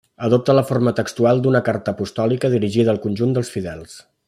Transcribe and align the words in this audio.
Adopta 0.27 0.53
la 0.59 0.63
forma 0.69 0.93
textual 0.99 1.41
d'una 1.43 1.61
carta 1.67 1.95
apostòlica 1.97 2.51
dirigida 2.55 2.93
al 2.95 3.03
conjunt 3.07 3.37
dels 3.37 3.55
fidels. 3.59 3.97